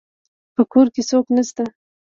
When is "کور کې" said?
0.71-1.01